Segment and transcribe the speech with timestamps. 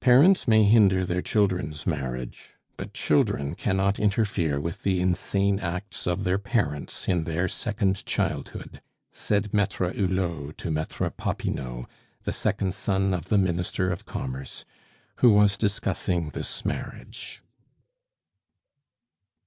[0.00, 6.24] "Parents may hinder their children's marriage, but children cannot interfere with the insane acts of
[6.24, 8.82] their parents in their second childhood,"
[9.12, 11.86] said Maitre Hulot to Maitre Popinot,
[12.24, 14.66] the second son of the Minister of Commerce,
[15.20, 17.42] who was discussing this marriage.